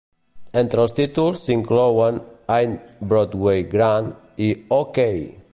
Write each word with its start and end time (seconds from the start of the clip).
Entre 0.61 0.79
els 0.83 0.95
títols 0.99 1.43
s"inclouen 1.45 2.17
"Ain't 2.57 2.75
Broadway 3.13 3.65
Grand" 3.77 4.19
i 4.49 4.53
"Oh, 4.81 4.85
Kay! 4.99 5.27